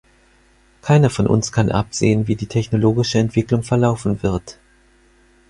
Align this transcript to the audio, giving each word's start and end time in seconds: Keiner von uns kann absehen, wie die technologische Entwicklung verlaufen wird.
Keiner 0.81 1.11
von 1.11 1.27
uns 1.27 1.51
kann 1.51 1.69
absehen, 1.71 2.27
wie 2.27 2.35
die 2.35 2.47
technologische 2.47 3.19
Entwicklung 3.19 3.61
verlaufen 3.61 4.23
wird. 4.23 4.57